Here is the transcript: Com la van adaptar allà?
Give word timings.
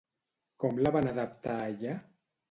Com 0.63 0.79
la 0.85 0.91
van 0.95 1.09
adaptar 1.11 1.57
allà? 1.67 1.93